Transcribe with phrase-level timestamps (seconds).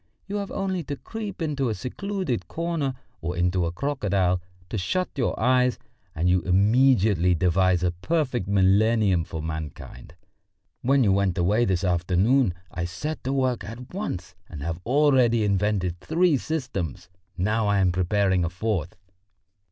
[0.25, 5.09] You have only to creep into a secluded corner or into a crocodile, to shut
[5.15, 5.77] your eyes,
[6.15, 10.15] and you immediately devise a perfect millennium for mankind.
[10.81, 15.43] When you went away this afternoon I set to work at once and have already
[15.43, 17.07] invented three systems,
[17.37, 18.95] now I am preparing the fourth.